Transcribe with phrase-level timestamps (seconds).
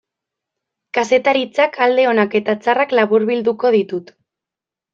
[0.97, 4.13] Kazetaritzak alde onak eta txarrak laburbilduko ditut.